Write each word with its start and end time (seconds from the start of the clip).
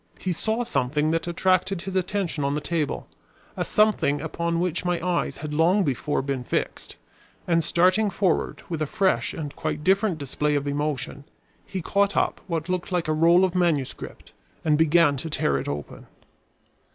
He 0.17 0.33
saw 0.33 0.63
something 0.63 1.11
that 1.11 1.27
attracted 1.27 1.83
his 1.83 1.95
attention 1.95 2.43
on 2.43 2.55
the 2.55 2.59
table, 2.59 3.07
a 3.55 3.63
something 3.63 4.19
upon 4.19 4.59
which 4.59 4.83
my 4.83 4.99
eyes 5.07 5.37
had 5.37 5.53
long 5.53 5.83
before 5.83 6.23
been 6.23 6.43
fixed, 6.43 6.95
and 7.47 7.63
starting 7.63 8.09
forward 8.09 8.63
with 8.67 8.81
a 8.81 8.87
fresh 8.87 9.31
and 9.31 9.55
quite 9.55 9.83
different 9.83 10.17
display 10.17 10.55
of 10.55 10.65
emotion, 10.65 11.23
he 11.67 11.83
caught 11.83 12.17
up 12.17 12.41
what 12.47 12.67
looked 12.67 12.91
like 12.91 13.07
a 13.07 13.13
roll 13.13 13.45
of 13.45 13.53
manuscript 13.53 14.31
and 14.65 14.75
began 14.75 15.17
to 15.17 15.29
tear 15.29 15.59
it 15.59 15.67
open. 15.67 16.07